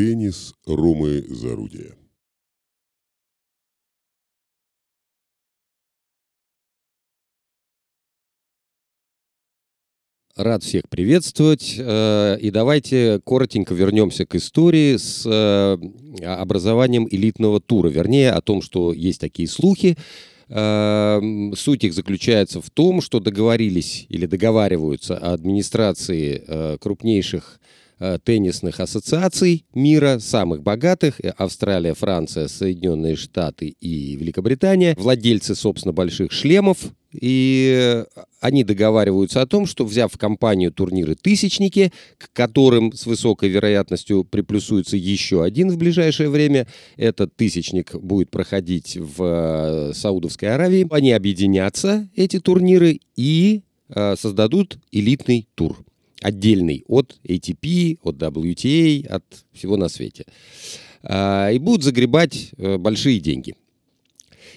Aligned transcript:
Теннис 0.00 0.54
Ромы 0.64 1.26
Зарудия. 1.28 1.94
Рад 10.36 10.62
всех 10.62 10.88
приветствовать. 10.88 11.74
Э, 11.78 12.38
и 12.40 12.50
давайте 12.50 13.20
коротенько 13.26 13.74
вернемся 13.74 14.24
к 14.24 14.36
истории 14.36 14.96
с 14.96 15.26
э, 15.26 15.76
образованием 16.24 17.06
элитного 17.10 17.60
тура. 17.60 17.90
Вернее, 17.90 18.30
о 18.30 18.40
том, 18.40 18.62
что 18.62 18.94
есть 18.94 19.20
такие 19.20 19.48
слухи. 19.48 19.98
Э, 20.48 21.20
суть 21.54 21.84
их 21.84 21.92
заключается 21.92 22.62
в 22.62 22.70
том, 22.70 23.02
что 23.02 23.20
договорились 23.20 24.06
или 24.08 24.24
договариваются 24.24 25.18
администрации 25.18 26.78
крупнейших 26.78 27.60
теннисных 28.24 28.80
ассоциаций 28.80 29.64
мира, 29.74 30.18
самых 30.18 30.62
богатых, 30.62 31.20
Австралия, 31.36 31.94
Франция, 31.94 32.48
Соединенные 32.48 33.16
Штаты 33.16 33.74
и 33.80 34.16
Великобритания, 34.16 34.94
владельцы, 34.98 35.54
собственно, 35.54 35.92
больших 35.92 36.32
шлемов, 36.32 36.78
и 37.12 38.04
они 38.40 38.64
договариваются 38.64 39.42
о 39.42 39.46
том, 39.46 39.66
что 39.66 39.84
взяв 39.84 40.12
в 40.12 40.18
компанию 40.18 40.72
турниры 40.72 41.14
«Тысячники», 41.14 41.92
к 42.18 42.32
которым 42.32 42.92
с 42.92 43.06
высокой 43.06 43.48
вероятностью 43.48 44.24
приплюсуется 44.24 44.96
еще 44.96 45.42
один 45.42 45.70
в 45.70 45.76
ближайшее 45.76 46.28
время, 46.28 46.66
этот 46.96 47.34
«Тысячник» 47.36 47.94
будет 47.94 48.30
проходить 48.30 48.96
в 48.96 49.22
э, 49.22 49.92
Саудовской 49.94 50.54
Аравии, 50.54 50.86
они 50.90 51.12
объединятся, 51.12 52.08
эти 52.14 52.38
турниры, 52.38 53.00
и 53.16 53.62
э, 53.88 54.14
создадут 54.16 54.78
элитный 54.92 55.48
тур 55.54 55.84
отдельный 56.20 56.84
от 56.86 57.18
ATP, 57.24 57.98
от 58.02 58.16
WTA, 58.16 59.06
от 59.06 59.24
всего 59.52 59.76
на 59.76 59.88
свете. 59.88 60.24
Э, 61.02 61.52
и 61.52 61.58
будут 61.58 61.84
загребать 61.84 62.50
большие 62.56 63.20
деньги. 63.20 63.54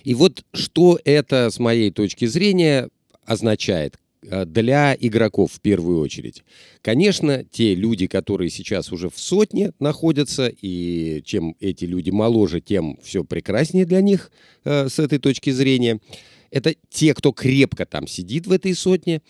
И 0.04 0.14
вот 0.14 0.44
что 0.54 1.00
это, 1.06 1.50
с 1.50 1.60
моей 1.60 1.92
точки 1.92 2.26
зрения, 2.26 2.90
означает 3.26 3.98
э, 4.22 4.46
для 4.46 4.96
игроков 5.00 5.54
в 5.54 5.62
первую 5.62 6.00
очередь. 6.00 6.44
Конечно, 6.82 7.44
те 7.46 7.74
люди, 7.74 8.08
которые 8.08 8.50
сейчас 8.50 8.92
уже 8.92 9.10
в 9.10 9.18
сотне 9.18 9.72
находятся, 9.80 10.52
и 10.62 11.22
чем 11.26 11.56
эти 11.60 11.86
люди 11.86 12.10
моложе, 12.10 12.60
тем 12.60 13.00
все 13.02 13.24
прекраснее 13.24 13.86
для 13.86 14.02
них 14.02 14.32
э, 14.66 14.90
с 14.90 15.00
этой 15.00 15.20
точки 15.20 15.52
зрения. 15.52 16.00
Это 16.52 16.76
те, 16.90 17.14
кто 17.14 17.32
крепко 17.32 17.86
там 17.86 18.06
сидит 18.08 18.46
в 18.46 18.52
этой 18.52 18.76
сотне. 18.76 19.22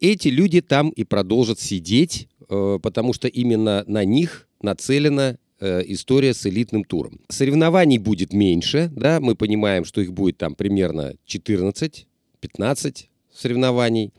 Эти 0.00 0.28
люди 0.28 0.60
там 0.60 0.90
и 0.90 1.04
продолжат 1.04 1.60
сидеть, 1.60 2.28
э, 2.48 2.78
потому 2.82 3.12
что 3.12 3.28
именно 3.28 3.84
на 3.86 4.04
них 4.04 4.48
нацелена 4.60 5.38
Э, 5.60 5.82
история 5.86 6.34
с 6.34 6.44
элитным 6.46 6.84
туром. 6.84 7.20
Соревнований 7.30 7.96
будет 7.96 8.34
меньше, 8.34 8.90
да, 8.94 9.18
мы 9.18 9.34
понимаем, 9.34 9.86
что 9.86 10.02
их 10.02 10.12
будет 10.12 10.36
там 10.36 10.54
примерно 10.54 11.14
14-15 11.26 12.04
соревнований. 13.32 14.12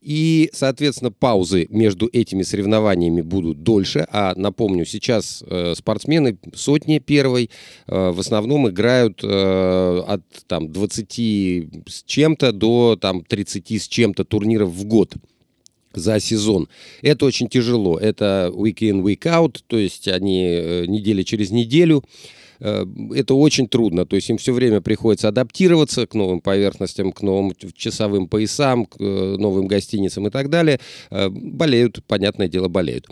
И, 0.00 0.50
соответственно, 0.52 1.12
паузы 1.12 1.66
между 1.68 2.08
этими 2.12 2.42
соревнованиями 2.42 3.20
будут 3.20 3.62
дольше. 3.62 4.06
А 4.10 4.34
напомню, 4.34 4.86
сейчас 4.86 5.44
э, 5.46 5.74
спортсмены 5.76 6.38
сотни 6.54 6.98
первой 6.98 7.50
э, 7.86 8.10
в 8.10 8.18
основном 8.18 8.68
играют 8.68 9.20
э, 9.22 10.02
от 10.06 10.22
там, 10.46 10.72
20 10.72 11.18
с 11.86 12.02
чем-то 12.04 12.52
до 12.52 12.96
там, 13.00 13.22
30 13.22 13.70
с 13.72 13.88
чем-то 13.88 14.24
турниров 14.24 14.70
в 14.70 14.84
год 14.84 15.14
за 15.92 16.20
сезон. 16.20 16.68
Это 17.02 17.26
очень 17.26 17.48
тяжело. 17.48 17.98
Это 17.98 18.50
week 18.54 18.78
in, 18.78 19.02
week 19.02 19.22
out, 19.22 19.60
то 19.66 19.76
есть 19.76 20.08
они 20.08 20.44
э, 20.46 20.86
неделя 20.86 21.24
через 21.24 21.50
неделю. 21.50 22.02
Э, 22.60 22.84
это 23.14 23.34
очень 23.34 23.68
трудно, 23.68 24.06
то 24.06 24.16
есть 24.16 24.30
им 24.30 24.38
все 24.38 24.52
время 24.52 24.80
приходится 24.80 25.28
адаптироваться 25.28 26.06
к 26.06 26.14
новым 26.14 26.40
поверхностям, 26.40 27.12
к 27.12 27.22
новым 27.22 27.54
часовым 27.74 28.28
поясам, 28.28 28.86
к 28.86 28.96
э, 29.00 29.36
новым 29.38 29.66
гостиницам 29.66 30.26
и 30.26 30.30
так 30.30 30.50
далее. 30.50 30.80
Болеют, 31.10 32.04
понятное 32.06 32.48
дело, 32.48 32.68
болеют. 32.68 33.06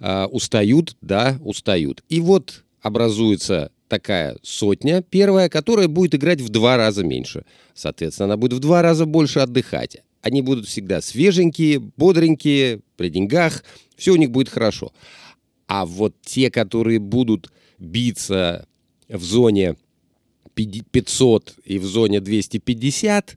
Устают, 0.00 0.96
да, 1.00 1.38
устают. 1.40 2.02
И 2.08 2.20
вот 2.20 2.64
образуется 2.82 3.70
такая 3.88 4.36
сотня 4.42 5.02
первая, 5.02 5.48
которая 5.48 5.88
будет 5.88 6.14
играть 6.14 6.40
в 6.40 6.48
два 6.48 6.76
раза 6.76 7.04
меньше. 7.04 7.44
Соответственно, 7.74 8.26
она 8.26 8.36
будет 8.36 8.54
в 8.54 8.58
два 8.58 8.82
раза 8.82 9.06
больше 9.06 9.40
отдыхать 9.40 10.02
они 10.24 10.40
будут 10.40 10.66
всегда 10.66 11.02
свеженькие, 11.02 11.78
бодренькие, 11.78 12.80
при 12.96 13.10
деньгах, 13.10 13.62
все 13.94 14.12
у 14.12 14.16
них 14.16 14.30
будет 14.30 14.48
хорошо. 14.48 14.90
А 15.66 15.84
вот 15.84 16.14
те, 16.22 16.50
которые 16.50 16.98
будут 16.98 17.52
биться 17.78 18.66
в 19.08 19.22
зоне 19.22 19.76
500 20.54 21.54
и 21.64 21.78
в 21.78 21.84
зоне 21.84 22.20
250, 22.20 23.36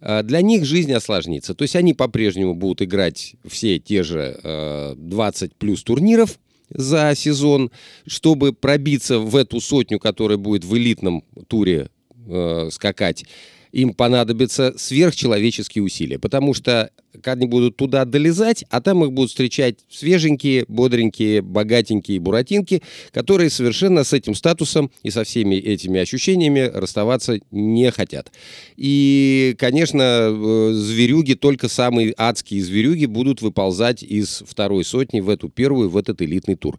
э, 0.00 0.22
для 0.22 0.42
них 0.42 0.64
жизнь 0.64 0.92
осложнится. 0.92 1.54
То 1.54 1.62
есть 1.62 1.76
они 1.76 1.94
по-прежнему 1.94 2.54
будут 2.54 2.82
играть 2.82 3.34
все 3.46 3.78
те 3.78 4.02
же 4.02 4.94
20 4.96 5.50
э, 5.50 5.54
плюс 5.58 5.82
турниров 5.82 6.38
за 6.70 7.14
сезон, 7.16 7.70
чтобы 8.06 8.52
пробиться 8.52 9.18
в 9.18 9.34
эту 9.36 9.60
сотню, 9.60 9.98
которая 9.98 10.38
будет 10.38 10.64
в 10.64 10.76
элитном 10.76 11.24
туре 11.48 11.88
э, 12.26 12.68
скакать 12.70 13.24
им 13.72 13.94
понадобятся 13.94 14.74
сверхчеловеческие 14.76 15.84
усилия, 15.84 16.18
потому 16.18 16.54
что 16.54 16.90
они 17.26 17.46
будут 17.46 17.76
туда 17.76 18.04
долезать, 18.04 18.64
а 18.70 18.80
там 18.80 19.04
их 19.04 19.12
будут 19.12 19.30
встречать 19.30 19.76
свеженькие, 19.90 20.64
бодренькие, 20.68 21.42
богатенькие 21.42 22.20
буратинки, 22.20 22.82
которые 23.12 23.50
совершенно 23.50 24.04
с 24.04 24.12
этим 24.12 24.34
статусом 24.34 24.90
и 25.02 25.10
со 25.10 25.24
всеми 25.24 25.56
этими 25.56 26.00
ощущениями 26.00 26.70
расставаться 26.72 27.40
не 27.50 27.90
хотят. 27.90 28.30
И, 28.76 29.54
конечно, 29.58 30.02
э, 30.02 30.72
зверюги, 30.74 31.34
только 31.34 31.68
самые 31.68 32.14
адские 32.16 32.62
зверюги 32.62 33.06
будут 33.06 33.42
выползать 33.42 34.02
из 34.02 34.42
второй 34.46 34.84
сотни 34.84 35.20
в 35.20 35.28
эту 35.28 35.48
первую, 35.48 35.88
в 35.88 35.96
этот 35.96 36.22
элитный 36.22 36.54
тур. 36.54 36.78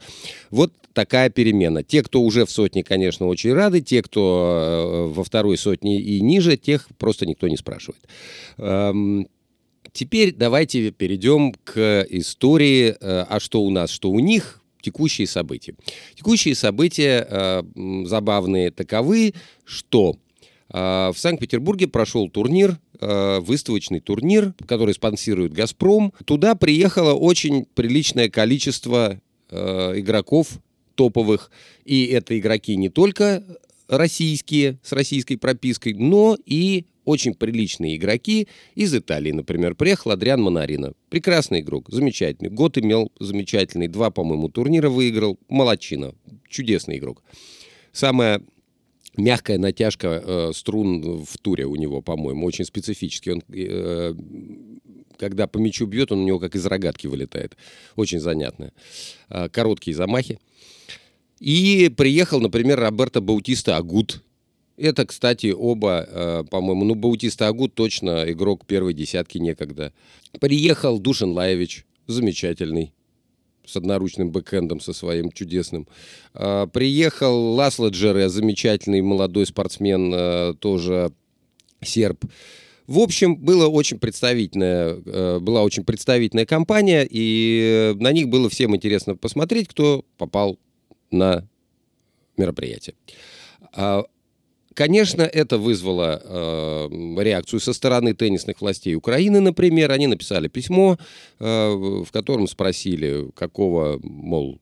Вот 0.50 0.72
такая 0.94 1.30
перемена. 1.30 1.84
Те, 1.84 2.04
кто 2.04 2.22
уже 2.22 2.46
в 2.46 2.52
сотне, 2.52 2.84
конечно, 2.84 3.28
очень 3.28 3.54
рады, 3.54 3.82
те, 3.82 4.02
кто 4.02 5.10
э, 5.12 5.14
во 5.14 5.24
второй 5.24 5.58
сотне 5.58 6.00
и 6.02 6.20
ниже, 6.22 6.58
тех 6.58 6.88
просто 6.98 7.26
никто 7.26 7.48
не 7.48 7.58
спрашивает. 7.58 8.02
Теперь 9.92 10.34
давайте 10.34 10.92
перейдем 10.92 11.54
к 11.64 12.06
истории, 12.10 12.90
э, 12.90 12.96
а 13.30 13.40
что 13.40 13.62
у 13.62 13.70
нас, 13.70 13.90
что 13.90 14.12
у 14.12 14.20
них, 14.20 14.62
текущие 14.82 15.28
события. 15.28 15.76
Текущие 16.16 16.56
события 16.56 17.28
э, 17.30 17.64
забавные 18.06 18.72
таковы, 18.72 19.34
что 19.66 20.16
в 20.72 21.16
Санкт-Петербурге 21.16 21.88
прошел 21.88 22.30
турнир, 22.30 22.78
выставочный 23.02 24.02
турнир, 24.02 24.54
который 24.68 24.94
спонсирует 24.94 25.52
«Газпром». 25.52 26.14
Туда 26.26 26.54
приехало 26.54 27.16
очень 27.16 27.66
приличное 27.74 28.30
количество 28.30 29.20
игроков 29.50 30.60
топовых. 30.94 31.50
И 31.86 32.06
это 32.06 32.38
игроки 32.38 32.76
не 32.76 32.90
только 32.90 33.44
российские, 33.88 34.78
с 34.84 34.92
российской 34.92 35.38
пропиской, 35.38 35.94
но 35.96 36.38
и 36.46 36.86
очень 37.10 37.34
приличные 37.34 37.96
игроки 37.96 38.48
из 38.76 38.94
Италии, 38.94 39.32
например. 39.32 39.76
Приехал 39.76 40.12
Адриан 40.12 40.42
Монарина. 40.42 40.94
Прекрасный 41.10 41.62
игрок, 41.62 41.90
замечательный. 41.90 42.50
Год 42.50 42.78
имел 42.78 43.12
замечательный. 43.20 43.88
Два, 43.88 44.12
по-моему, 44.12 44.50
турнира 44.50 44.90
выиграл. 44.90 45.40
Молодчина. 45.50 46.14
Чудесный 46.48 46.98
игрок. 46.98 47.24
Самая 47.92 48.42
мягкая 49.18 49.58
натяжка 49.58 50.22
э, 50.24 50.52
струн 50.54 51.24
в 51.24 51.38
туре 51.40 51.66
у 51.66 51.76
него, 51.76 52.02
по-моему, 52.02 52.46
очень 52.46 52.66
специфический. 52.66 53.32
Он, 53.32 53.44
э, 53.50 54.14
когда 55.18 55.48
по 55.48 55.58
мячу 55.58 55.88
бьет, 55.88 56.12
он 56.12 56.20
у 56.20 56.24
него 56.24 56.40
как 56.40 56.56
из 56.56 56.66
рогатки 56.66 57.08
вылетает. 57.08 57.58
Очень 57.96 58.20
занятно. 58.20 58.72
Э, 59.30 59.50
короткие 59.50 59.96
замахи. 59.96 60.40
И 61.40 61.92
приехал, 61.96 62.40
например, 62.40 62.80
Роберто 62.80 63.20
Баутиста 63.20 63.78
Агут. 63.78 64.22
Это, 64.80 65.06
кстати, 65.06 65.54
оба, 65.56 66.06
э, 66.08 66.44
по-моему, 66.50 66.86
ну, 66.86 66.96
Баутиста 66.96 67.48
Агут 67.48 67.74
точно 67.76 68.24
игрок 68.32 68.66
первой 68.66 68.94
десятки 68.94 69.38
некогда. 69.38 69.92
Приехал 70.40 71.00
Душин 71.00 71.32
Лаевич, 71.32 71.86
замечательный, 72.08 72.94
с 73.66 73.76
одноручным 73.76 74.32
бэкэндом 74.32 74.80
со 74.80 74.94
своим 74.94 75.32
чудесным. 75.32 75.88
Э, 76.34 76.66
приехал 76.72 77.54
Ласло 77.54 77.90
Джере, 77.90 78.30
замечательный 78.30 79.02
молодой 79.02 79.46
спортсмен, 79.46 80.14
э, 80.14 80.54
тоже 80.60 81.12
серб. 81.82 82.24
В 82.88 83.00
общем, 83.00 83.36
было 83.36 83.68
очень 83.68 84.00
представительная, 84.00 85.00
э, 85.06 85.40
была 85.40 85.64
очень 85.64 85.84
представительная 85.84 86.46
компания, 86.46 87.06
и 87.10 87.94
на 88.00 88.12
них 88.12 88.30
было 88.30 88.50
всем 88.50 88.76
интересно 88.76 89.16
посмотреть, 89.16 89.68
кто 89.68 90.06
попал 90.18 90.58
на 91.12 91.48
мероприятие. 92.38 92.96
Конечно, 94.80 95.24
это 95.24 95.58
вызвало 95.58 96.22
э, 96.24 96.88
реакцию 97.22 97.60
со 97.60 97.74
стороны 97.74 98.14
теннисных 98.14 98.62
властей 98.62 98.96
Украины, 98.96 99.42
например. 99.42 99.92
Они 99.92 100.08
написали 100.08 100.48
письмо, 100.48 100.98
э, 101.38 101.44
в 101.46 102.10
котором 102.14 102.48
спросили, 102.48 103.30
какого, 103.36 104.00
мол, 104.02 104.62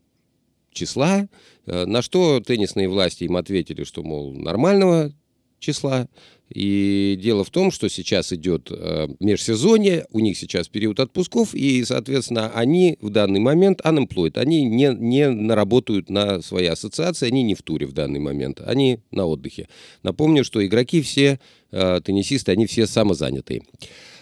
числа, 0.71 1.27
на 1.67 2.01
что 2.01 2.39
теннисные 2.39 2.89
власти 2.89 3.25
им 3.25 3.37
ответили, 3.37 3.83
что, 3.83 4.01
мол, 4.01 4.33
нормального 4.33 5.13
числа. 5.59 6.07
И 6.49 7.19
дело 7.21 7.43
в 7.43 7.49
том, 7.49 7.71
что 7.71 7.89
сейчас 7.89 8.31
идет 8.31 8.69
э, 8.71 9.07
межсезонье, 9.19 10.05
у 10.11 10.19
них 10.19 10.37
сейчас 10.37 10.69
период 10.69 10.99
отпусков, 11.01 11.53
и, 11.53 11.83
соответственно, 11.83 12.51
они 12.53 12.97
в 13.01 13.09
данный 13.09 13.41
момент 13.41 13.81
unemployed, 13.81 14.39
они 14.39 14.63
не, 14.63 14.95
не 14.97 15.29
наработают 15.29 16.09
на 16.09 16.41
своей 16.41 16.69
ассоциации, 16.69 17.27
они 17.27 17.43
не 17.43 17.53
в 17.53 17.63
туре 17.63 17.85
в 17.85 17.91
данный 17.91 18.21
момент, 18.21 18.61
они 18.65 18.99
на 19.11 19.25
отдыхе. 19.25 19.67
Напомню, 20.03 20.45
что 20.45 20.65
игроки 20.65 21.01
все, 21.01 21.39
э, 21.71 21.99
теннисисты, 22.01 22.53
они 22.53 22.65
все 22.65 22.87
самозанятые. 22.87 23.63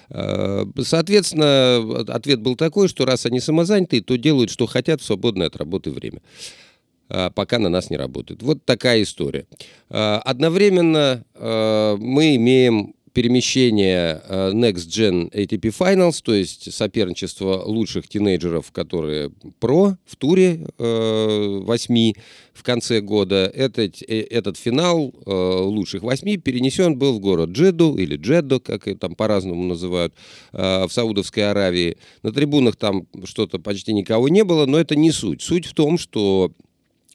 Э, 0.09 0.65
соответственно, 0.81 2.03
ответ 2.07 2.41
был 2.41 2.55
такой, 2.55 2.87
что 2.87 3.05
раз 3.05 3.27
они 3.27 3.39
самозанятые, 3.39 4.01
то 4.01 4.17
делают, 4.17 4.49
что 4.49 4.65
хотят 4.65 5.01
в 5.01 5.05
свободное 5.05 5.47
от 5.47 5.57
работы 5.57 5.91
время. 5.91 6.21
А, 7.07 7.29
пока 7.29 7.59
на 7.59 7.69
нас 7.69 7.89
не 7.89 7.97
работает. 7.97 8.41
Вот 8.41 8.63
такая 8.65 9.03
история. 9.03 9.45
А, 9.89 10.21
одновременно 10.23 11.23
а, 11.35 11.97
мы 11.97 12.35
имеем 12.35 12.93
перемещение 13.13 14.21
Next 14.27 14.89
Gen 14.89 15.31
ATP 15.31 15.73
Finals, 15.73 16.19
то 16.21 16.33
есть 16.33 16.73
соперничество 16.73 17.63
лучших 17.63 18.09
тинейджеров, 18.09 18.73
которые 18.73 19.31
про 19.61 19.95
в 20.05 20.17
туре 20.17 20.67
э, 20.77 21.59
восьми 21.61 22.17
в 22.53 22.61
конце 22.61 22.99
года. 22.99 23.49
Этот, 23.55 24.01
э, 24.01 24.19
этот 24.19 24.57
финал 24.57 25.13
э, 25.25 25.31
лучших 25.31 26.03
восьми 26.03 26.35
перенесен 26.35 26.97
был 26.97 27.13
в 27.13 27.21
город 27.21 27.51
Джеду 27.51 27.95
или 27.95 28.17
Джеддо, 28.17 28.59
как 28.59 28.85
и 28.89 28.95
там 28.95 29.15
по-разному 29.15 29.63
называют, 29.63 30.13
в 30.51 30.89
Саудовской 30.89 31.49
Аравии. 31.49 31.95
На 32.21 32.33
трибунах 32.33 32.75
там 32.75 33.07
что-то 33.23 33.59
почти 33.59 33.93
никого 33.93 34.27
не 34.27 34.43
было, 34.43 34.65
но 34.65 34.77
это 34.77 34.97
не 34.97 35.11
суть. 35.11 35.41
Суть 35.41 35.67
в 35.67 35.73
том, 35.73 35.97
что 35.97 36.51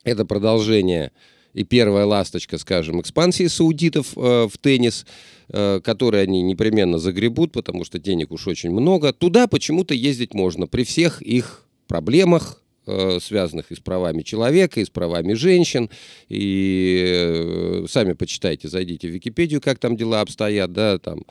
это 0.05 0.25
продолжение 0.25 1.12
и 1.52 1.64
первая 1.64 2.06
ласточка, 2.06 2.58
скажем, 2.58 3.00
экспансии 3.00 3.47
саудитов 3.47 4.17
э, 4.17 4.49
в 4.49 4.56
теннис, 4.58 5.05
э, 5.49 5.81
которые 5.82 6.23
они 6.23 6.43
непременно 6.43 6.99
загребут, 6.99 7.52
потому 7.52 7.85
что 7.85 7.99
денег 7.99 8.31
уж 8.31 8.47
очень 8.47 8.70
много. 8.70 9.12
Туда 9.12 9.49
почему-то 9.49 9.94
ездить 9.94 10.32
можно 10.32 10.67
при 10.67 10.85
всех 10.85 11.20
их 11.23 11.67
проблемах, 11.88 12.62
э, 12.87 13.19
связанных 13.20 13.73
и 13.73 13.75
с 13.75 13.81
правами 13.81 14.23
человека, 14.23 14.81
и 14.81 14.85
с 14.85 14.91
правами 14.91 15.32
женщин. 15.32 15.91
И 16.29 17.05
э, 17.05 17.87
сами 17.88 18.12
почитайте, 18.12 18.69
зайдите 18.69 19.08
в 19.08 19.11
Википедию, 19.11 19.61
как 19.61 19.81
там 19.81 19.97
дела 19.97 20.20
обстоят, 20.20 20.73
да, 20.73 20.99
там 20.99 21.25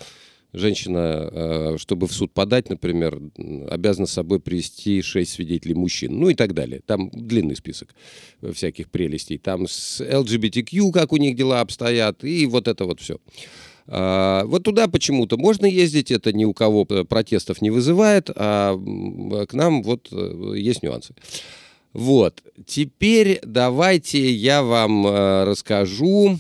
женщина, 0.54 1.30
э, 1.32 1.76
чтобы 1.78 2.08
в 2.08 2.14
суд 2.14 2.32
подать, 2.32 2.70
например, 2.70 3.20
обязана 3.70 4.08
с 4.08 4.14
собой 4.14 4.40
привести 4.40 5.02
шесть 5.02 5.34
свидетелей 5.34 5.76
мужчин, 5.76 6.20
ну 6.20 6.30
и 6.30 6.36
так 6.36 6.54
далее. 6.54 6.82
Там 6.86 7.10
длинный 7.12 7.56
список 7.56 7.90
всяких 8.42 8.90
прелестей. 8.90 9.38
Там 9.38 9.68
с 9.68 10.02
LGBTQ, 10.02 10.92
как 10.92 11.14
у 11.14 11.18
них 11.18 11.36
дела 11.36 11.62
обстоят, 11.62 12.24
и 12.24 12.46
вот 12.46 12.68
это 12.68 12.86
вот 12.86 13.00
все. 13.00 13.18
А, 13.92 14.44
вот 14.46 14.64
туда 14.64 14.88
почему-то 14.88 15.38
можно 15.38 15.66
ездить, 15.66 16.12
это 16.12 16.32
ни 16.32 16.46
у 16.46 16.54
кого 16.54 16.86
протестов 16.86 17.62
не 17.62 17.72
вызывает, 17.72 18.30
а 18.36 18.78
к 19.48 19.54
нам 19.54 19.82
вот 19.82 20.10
э, 20.12 20.54
есть 20.56 20.84
нюансы. 20.84 21.16
Вот, 21.92 22.44
теперь 22.68 23.40
давайте 23.44 24.32
я 24.32 24.62
вам 24.62 25.08
э, 25.08 25.44
расскажу 25.46 26.38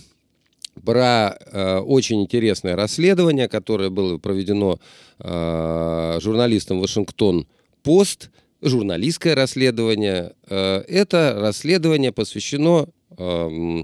про 0.85 1.37
э, 1.39 1.77
очень 1.79 2.21
интересное 2.21 2.75
расследование, 2.75 3.47
которое 3.47 3.89
было 3.89 4.17
проведено 4.17 4.79
э, 5.19 6.19
журналистом 6.21 6.79
Вашингтон-Пост, 6.79 8.29
журналистское 8.61 9.35
расследование. 9.35 10.33
Э, 10.49 10.83
это 10.87 11.35
расследование 11.39 12.11
посвящено 12.11 12.87
э, 13.17 13.83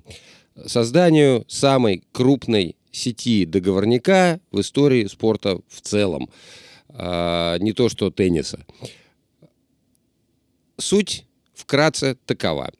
созданию 0.66 1.46
самой 1.48 2.04
крупной 2.12 2.76
сети 2.92 3.46
договорника 3.46 4.40
в 4.52 4.62
истории 4.62 5.06
спорта 5.06 5.60
в 5.68 5.82
целом. 5.82 6.30
Э, 6.90 7.58
не 7.60 7.74
то 7.74 7.90
что 7.90 8.10
тенниса. 8.10 8.66
Суть 10.78 11.26
вкратце 11.54 12.16
такова. 12.26 12.72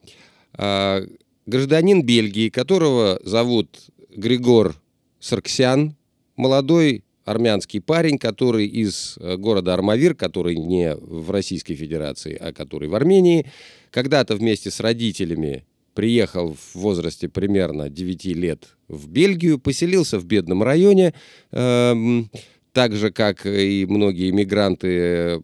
Э, 0.58 1.06
гражданин 1.46 2.04
Бельгии, 2.04 2.50
которого 2.50 3.20
зовут 3.24 3.90
Григор 4.16 4.76
Сарксян, 5.20 5.96
молодой 6.38 7.04
армянский 7.26 7.82
парень, 7.82 8.18
который 8.18 8.66
из 8.68 9.18
э, 9.20 9.36
города 9.36 9.74
Армавир, 9.74 10.16
который 10.16 10.56
не 10.56 10.96
в 10.96 11.32
Российской 11.32 11.76
Федерации, 11.76 12.38
а 12.40 12.54
который 12.54 12.88
в 12.88 12.96
Армении, 12.96 13.46
когда-то 13.92 14.36
вместе 14.36 14.72
с 14.72 14.80
родителями 14.80 15.66
приехал 15.96 16.54
в 16.54 16.76
возрасте 16.76 17.28
примерно 17.28 17.90
9 17.90 18.26
лет 18.26 18.78
в 18.88 19.10
Бельгию, 19.10 19.60
поселился 19.60 20.20
в 20.20 20.26
бедном 20.26 20.62
районе, 20.62 21.14
э, 21.52 22.24
так 22.72 22.94
же, 22.94 23.12
как 23.12 23.46
и 23.46 23.86
многие 23.90 24.30
иммигранты 24.30 25.42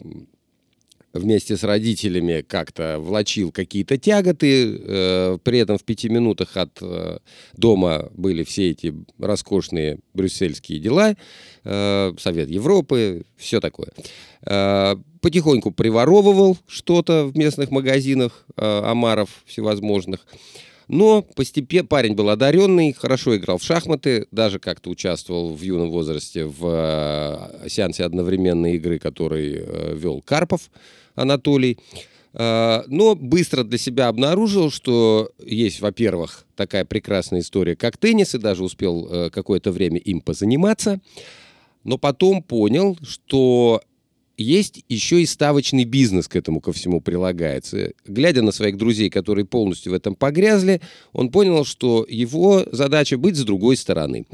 вместе 1.14 1.58
с 1.58 1.64
родителями 1.64 2.42
как-то 2.42 2.98
влачил 3.00 3.52
какие-то 3.52 3.98
тяготы. 3.98 4.82
Э, 4.84 5.38
при 5.44 5.60
этом 5.60 5.78
в 5.78 5.84
пяти 5.84 6.10
минутах 6.10 6.56
от 6.58 6.78
э, 6.82 7.18
дома 7.54 8.10
были 8.14 8.44
все 8.44 8.72
эти 8.72 8.94
роскошные 9.20 10.00
брюссельские 10.14 10.80
дела. 10.80 11.16
Э, 11.64 12.14
Совет 12.18 12.50
Европы, 12.50 13.24
все 13.38 13.60
такое. 13.60 13.92
Потихоньку 15.22 15.70
приворовывал 15.70 16.58
что-то 16.66 17.26
в 17.26 17.38
местных 17.38 17.70
магазинах 17.70 18.46
омаров 18.56 19.44
всевозможных. 19.46 20.26
Но 20.92 21.22
постепенно 21.22 21.88
парень 21.88 22.16
был 22.16 22.30
одаренный, 22.30 22.92
хорошо 22.94 23.38
играл 23.38 23.58
в 23.58 23.64
шахматы, 23.64 24.28
даже 24.32 24.60
как-то 24.60 24.90
участвовал 24.90 25.54
в 25.56 25.62
юном 25.62 25.90
возрасте 25.90 26.46
в 26.46 27.50
сеансе 27.68 28.04
одновременной 28.04 28.76
игры, 28.76 29.00
который 29.00 29.64
вел 29.96 30.22
Карпов. 30.22 30.70
Анатолий. 31.16 31.78
А, 32.34 32.84
но 32.88 33.16
быстро 33.16 33.64
для 33.64 33.78
себя 33.78 34.08
обнаружил, 34.08 34.72
что 34.72 35.32
есть, 35.44 35.82
во-первых, 35.82 36.46
такая 36.56 36.86
прекрасная 36.86 37.42
история, 37.42 37.76
как 37.76 37.98
теннис, 37.98 38.36
и 38.36 38.38
даже 38.38 38.64
успел 38.64 39.08
э, 39.10 39.30
какое-то 39.30 39.72
время 39.72 39.98
им 39.98 40.22
позаниматься. 40.22 41.00
Но 41.84 41.98
потом 41.98 42.44
понял, 42.44 42.98
что 43.02 43.82
есть 44.38 44.84
еще 44.90 45.22
и 45.22 45.26
ставочный 45.26 45.84
бизнес 45.84 46.28
к 46.28 46.36
этому 46.36 46.62
ко 46.62 46.72
всему 46.74 47.02
прилагается. 47.02 47.92
Глядя 48.06 48.42
на 48.42 48.52
своих 48.52 48.78
друзей, 48.78 49.10
которые 49.10 49.46
полностью 49.46 49.92
в 49.92 49.96
этом 49.96 50.16
погрязли, 50.16 50.82
он 51.14 51.30
понял, 51.30 51.66
что 51.66 52.06
его 52.10 52.66
задача 52.72 53.18
быть 53.18 53.36
с 53.36 53.44
другой 53.44 53.78
стороны. 53.78 54.26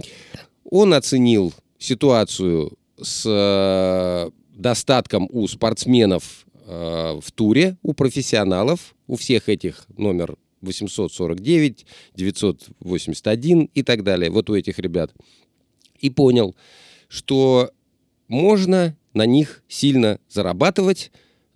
Он 0.70 0.94
оценил 0.94 1.54
ситуацию 1.80 2.78
с 3.02 3.24
э, 3.26 4.30
достатком 4.56 5.28
у 5.32 5.48
спортсменов 5.48 6.48
Э, 6.70 7.18
в 7.22 7.32
туре 7.32 7.78
у 7.82 7.94
профессионалов, 7.94 8.94
у 9.08 9.16
всех 9.16 9.48
этих 9.48 9.86
номер 9.96 10.36
849, 10.60 11.86
981 12.14 13.70
и 13.74 13.84
так 13.84 14.04
далее, 14.04 14.30
вот 14.30 14.50
у 14.50 14.56
этих 14.56 14.78
ребят. 14.78 15.14
И 16.02 16.10
понял, 16.10 16.58
что 17.08 17.72
можно 18.28 18.98
на 19.18 19.26
них 19.26 19.64
сильно 19.68 20.20
зарабатывать, 20.30 21.12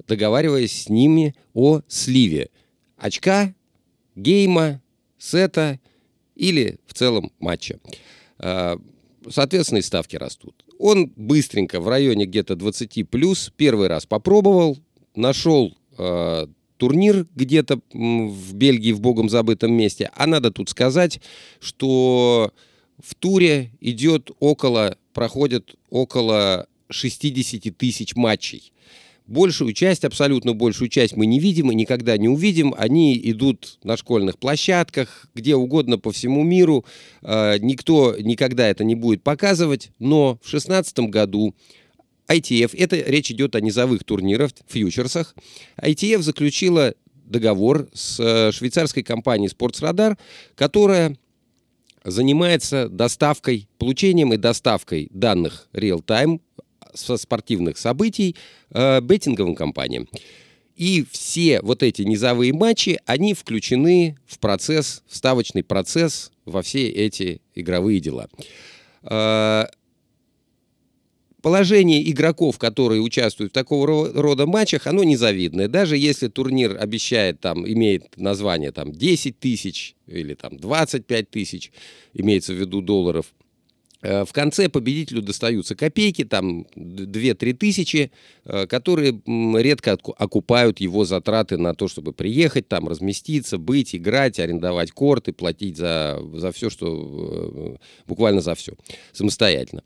договариваясь 0.08 0.84
с 0.84 0.90
ними 0.90 1.36
о 1.54 1.82
сливе 1.88 2.50
очка, 2.98 3.54
гейма, 4.16 4.82
сета 5.18 5.80
или 6.36 6.80
в 6.86 6.94
целом 6.94 7.32
матча. 7.40 7.80
Э, 8.40 8.78
соответственно, 9.30 9.80
и 9.80 9.84
ставки 9.84 10.16
растут. 10.16 10.66
Он 10.80 11.12
быстренько 11.16 11.80
в 11.80 11.88
районе 11.88 12.26
где-то 12.26 12.56
20 12.56 13.08
плюс 13.10 13.54
первый 13.56 13.88
раз 13.88 14.06
попробовал, 14.06 14.78
нашел 15.16 15.78
э, 15.98 16.48
турнир 16.78 17.28
где-то 17.36 17.80
в 17.94 18.56
Бельгии, 18.56 18.92
в 18.92 19.02
богом 19.02 19.30
забытом 19.30 19.74
месте. 19.74 20.10
А 20.16 20.26
надо 20.26 20.52
тут 20.52 20.70
сказать, 20.70 21.22
что 21.60 22.52
в 23.04 23.14
туре 23.16 23.72
идет 23.80 24.32
около, 24.40 24.98
проходит 25.14 25.76
около 25.90 26.68
60 26.92 27.76
тысяч 27.78 28.16
матчей. 28.16 28.74
Большую 29.28 29.74
часть, 29.74 30.04
абсолютно 30.04 30.54
большую 30.54 30.90
часть 30.90 31.16
мы 31.16 31.26
не 31.26 31.40
видим 31.40 31.72
и 31.72 31.76
никогда 31.76 32.18
не 32.18 32.28
увидим. 32.28 32.74
Они 32.78 33.18
идут 33.30 33.80
на 33.84 33.96
школьных 33.96 34.38
площадках, 34.38 35.28
где 35.34 35.56
угодно 35.56 35.98
по 35.98 36.12
всему 36.12 36.44
миру. 36.44 36.86
Э, 37.22 37.58
никто 37.60 38.16
никогда 38.20 38.68
это 38.68 38.84
не 38.84 38.96
будет 38.96 39.24
показывать. 39.24 39.92
Но 40.00 40.36
в 40.44 40.50
2016 40.50 41.00
году 41.12 41.56
ITF, 42.28 42.76
это 42.78 42.98
речь 42.98 43.32
идет 43.32 43.56
о 43.56 43.62
низовых 43.62 44.04
турнирах, 44.04 44.52
фьючерсах. 44.68 45.36
ITF 45.82 46.22
заключила 46.22 46.94
договор 47.26 47.88
с 47.94 48.20
э, 48.20 48.52
швейцарской 48.52 49.04
компанией 49.04 49.50
Sportsradar, 49.50 50.18
которая 50.56 51.18
занимается 52.04 52.90
доставкой, 52.90 53.70
получением 53.78 54.34
и 54.34 54.38
доставкой 54.38 55.08
данных 55.12 55.68
real-time 55.74 56.42
со 56.94 57.18
спортивных 57.18 57.78
событий 57.78 58.36
э, 58.72 59.02
беттинговым 59.02 59.56
компаниям. 59.56 60.08
И 60.76 61.06
все 61.12 61.62
вот 61.62 61.84
эти 61.84 62.02
низовые 62.02 62.54
матчи, 62.54 63.00
они 63.06 63.34
включены 63.34 64.18
в 64.26 64.40
процесс, 64.40 65.04
ставочный 65.08 65.64
процесс 65.64 66.32
во 66.46 66.62
все 66.62 66.90
эти 66.90 67.42
игровые 67.54 68.00
дела. 68.00 68.30
А, 69.04 69.70
положение 71.42 72.10
игроков, 72.10 72.58
которые 72.58 73.02
участвуют 73.02 73.52
в 73.52 73.54
такого 73.54 74.12
рода 74.14 74.46
матчах, 74.46 74.88
оно 74.88 75.04
незавидное. 75.04 75.68
Даже 75.68 75.98
если 75.98 76.28
турнир 76.28 76.78
обещает, 76.80 77.40
там, 77.40 77.68
имеет 77.68 78.18
название 78.18 78.72
там, 78.72 78.92
10 78.92 79.40
тысяч 79.40 79.96
или 80.08 80.34
там, 80.34 80.58
25 80.58 81.30
тысяч, 81.30 81.72
имеется 82.14 82.54
в 82.54 82.58
виду 82.58 82.82
долларов, 82.82 83.26
э, 83.28 83.51
в 84.02 84.30
конце 84.34 84.68
победителю 84.68 85.22
достаются 85.22 85.76
копейки, 85.76 86.24
там 86.24 86.66
2-3 86.76 87.54
тысячи, 87.54 88.12
э, 88.46 88.66
которые 88.68 89.22
редко 89.62 89.98
окупают 90.18 90.80
его 90.80 91.06
затраты 91.06 91.58
на 91.58 91.76
то, 91.76 91.88
чтобы 91.88 92.14
приехать, 92.14 92.68
там 92.68 92.88
разместиться, 92.88 93.58
быть, 93.58 93.96
играть, 93.96 94.40
арендовать 94.40 94.92
корты, 94.92 95.34
платить 95.34 95.78
за, 95.78 96.20
за 96.34 96.52
все, 96.52 96.70
что 96.70 97.78
э, 97.78 97.84
буквально 98.08 98.42
за 98.42 98.56
все 98.56 98.74
самостоятельно. 99.14 99.84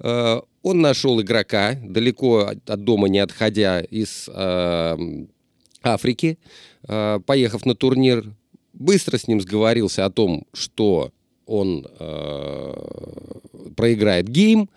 Э, 0.00 0.40
он 0.62 0.80
нашел 0.80 1.20
игрока, 1.20 1.76
далеко 1.82 2.52
от 2.66 2.84
дома 2.84 3.08
не 3.08 3.18
отходя 3.18 3.80
из 3.80 4.28
э, 4.32 4.96
Африки, 5.82 6.38
э, 6.86 7.20
поехав 7.24 7.66
на 7.66 7.74
турнир, 7.74 8.32
быстро 8.72 9.18
с 9.18 9.26
ним 9.26 9.40
сговорился 9.40 10.04
о 10.04 10.10
том, 10.10 10.44
что 10.52 11.10
он 11.46 11.86
проиграет 13.76 14.28
гейм, 14.28 14.68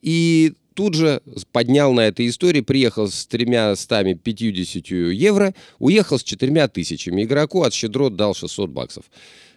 и 0.00 0.52
тут 0.74 0.94
же 0.94 1.22
поднял 1.52 1.92
на 1.92 2.00
этой 2.00 2.28
истории, 2.28 2.60
приехал 2.60 3.08
с 3.08 3.26
тремя 3.26 3.74
стами 3.76 4.14
50 4.14 4.90
евро, 5.12 5.54
уехал 5.78 6.18
с 6.18 6.22
четырьмя 6.22 6.68
тысячами. 6.68 7.22
Игроку 7.22 7.62
от 7.62 7.72
щедрот 7.72 8.16
дал 8.16 8.34
600 8.34 8.70
баксов, 8.70 9.04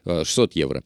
600 0.06 0.56
евро. 0.56 0.84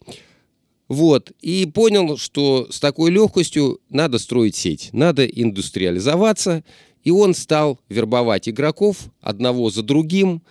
Вот. 0.88 1.32
И 1.40 1.66
понял, 1.66 2.16
что 2.18 2.66
с 2.70 2.80
такой 2.80 3.10
легкостью 3.10 3.80
надо 3.88 4.18
строить 4.18 4.56
сеть, 4.56 4.90
надо 4.92 5.24
индустриализоваться. 5.24 6.64
И 7.04 7.10
он 7.10 7.34
стал 7.34 7.80
вербовать 7.88 8.48
игроков 8.48 9.10
одного 9.20 9.70
за 9.70 9.82
другим. 9.82 10.42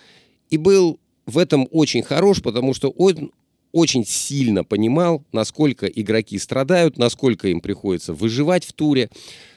И 0.49 0.57
был 0.57 0.99
в 1.25 1.37
этом 1.37 1.67
очень 1.71 2.01
хорош, 2.01 2.41
потому 2.41 2.73
что 2.73 2.89
он 2.89 3.31
очень 3.71 4.05
сильно 4.05 4.63
понимал, 4.63 5.23
насколько 5.31 5.85
игроки 5.85 6.37
страдают, 6.37 6.97
насколько 6.97 7.47
им 7.47 7.61
приходится 7.61 8.13
выживать 8.13 8.65
в 8.65 8.73
туре, 8.73 9.09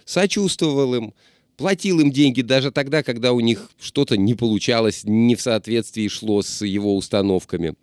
сочувствовал 0.05 0.95
им, 0.95 1.15
платил 1.57 2.01
им 2.01 2.11
деньги 2.11 2.43
даже 2.43 2.71
тогда, 2.71 3.03
когда 3.03 3.33
у 3.33 3.41
них 3.41 3.71
что-то 3.81 4.17
не 4.17 4.35
получалось, 4.35 5.03
не 5.05 5.35
в 5.35 5.41
соответствии 5.41 6.09
шло 6.09 6.43
с 6.43 6.65
его 6.65 6.97
установками. 6.97 7.75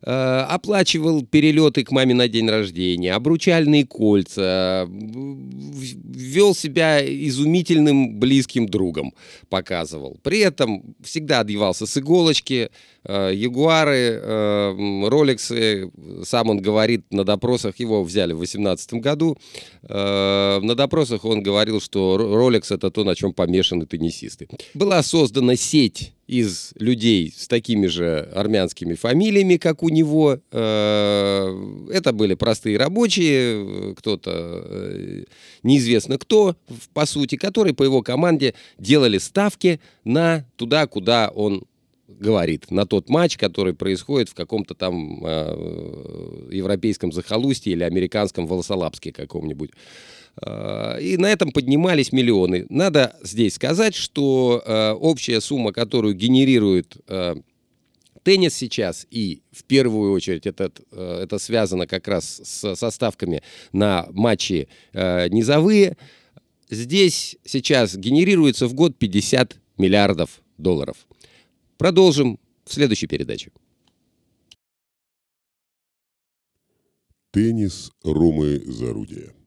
Э, 0.00 0.46
оплачивал 0.48 1.26
перелеты 1.26 1.82
к 1.82 1.90
маме 1.90 2.14
на 2.14 2.28
день 2.28 2.48
рождения, 2.48 3.14
обручальные 3.14 3.84
кольца, 3.84 4.86
вел 4.88 6.54
себя 6.54 7.04
изумительным 7.04 8.20
близким 8.20 8.68
другом, 8.68 9.12
показывал. 9.48 10.20
При 10.22 10.38
этом 10.38 10.94
всегда 11.02 11.40
одевался 11.40 11.84
с 11.84 11.96
иголочки, 11.98 12.70
Ягуары, 13.08 14.20
э, 14.22 15.08
Роликсы, 15.08 15.90
сам 16.24 16.50
он 16.50 16.58
говорит 16.58 17.04
на 17.10 17.24
допросах, 17.24 17.80
его 17.80 18.04
взяли 18.04 18.32
в 18.32 18.38
2018 18.38 18.94
году, 18.94 19.36
на 19.82 20.74
допросах 20.74 21.24
он 21.24 21.42
говорил, 21.42 21.80
что 21.80 22.16
Rolex 22.18 22.74
это 22.74 22.90
то, 22.90 23.04
на 23.04 23.14
чем 23.14 23.32
помешаны 23.32 23.86
теннисисты. 23.86 24.48
Была 24.74 25.02
создана 25.02 25.56
сеть 25.56 26.12
из 26.28 26.72
людей 26.76 27.32
с 27.34 27.48
такими 27.48 27.86
же 27.86 28.28
армянскими 28.34 28.94
фамилиями, 28.94 29.56
как 29.56 29.82
у 29.82 29.88
него. 29.88 30.38
Э, 30.52 31.88
это 31.90 32.12
были 32.12 32.34
простые 32.34 32.76
рабочие, 32.76 33.94
кто-то 33.96 34.30
э, 34.66 35.24
неизвестно 35.62 36.18
кто, 36.18 36.54
по 36.92 37.06
сути, 37.06 37.36
которые 37.36 37.74
по 37.74 37.82
его 37.82 38.02
команде 38.02 38.54
делали 38.78 39.16
ставки 39.16 39.80
на 40.04 40.44
туда, 40.56 40.86
куда 40.86 41.30
он 41.34 41.64
говорит, 42.18 42.70
на 42.70 42.86
тот 42.86 43.08
матч, 43.08 43.36
который 43.36 43.74
происходит 43.74 44.28
в 44.28 44.34
каком-то 44.34 44.74
там 44.74 45.24
э, 45.24 46.48
европейском 46.50 47.12
захолустье 47.12 47.72
или 47.72 47.84
американском 47.84 48.46
Волосолапске 48.46 49.12
каком-нибудь. 49.12 49.70
Э, 50.42 51.00
и 51.00 51.16
на 51.16 51.26
этом 51.26 51.50
поднимались 51.52 52.12
миллионы. 52.12 52.66
Надо 52.68 53.16
здесь 53.22 53.54
сказать, 53.54 53.94
что 53.94 54.62
э, 54.64 54.92
общая 54.92 55.40
сумма, 55.40 55.72
которую 55.72 56.14
генерирует 56.14 56.96
э, 57.08 57.36
теннис 58.22 58.54
сейчас, 58.54 59.06
и 59.10 59.42
в 59.50 59.64
первую 59.64 60.12
очередь 60.12 60.46
это, 60.46 60.70
это 60.92 61.38
связано 61.38 61.86
как 61.86 62.08
раз 62.08 62.40
с, 62.44 62.74
со 62.74 62.90
ставками 62.90 63.42
на 63.72 64.06
матчи 64.10 64.68
низовые, 64.92 65.96
здесь 66.68 67.38
сейчас 67.44 67.96
генерируется 67.96 68.66
в 68.66 68.74
год 68.74 68.98
50 68.98 69.56
миллиардов 69.78 70.42
долларов. 70.58 70.96
Продолжим 71.78 72.40
в 72.64 72.72
следующей 72.72 73.06
передаче. 73.06 73.52
Теннис 77.30 77.92
Румы 78.02 78.58
Зарудия. 78.66 79.37